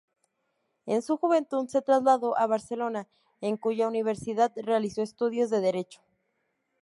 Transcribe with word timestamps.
En 0.87 1.03
su 1.03 1.15
juventud 1.17 1.67
se 1.67 1.83
trasladó 1.83 2.35
a 2.35 2.47
Barcelona, 2.47 3.07
en 3.39 3.55
cuya 3.55 3.87
universidad 3.87 4.51
realizó 4.55 5.03
estudios 5.03 5.51
de 5.51 5.61
derecho. 5.61 6.01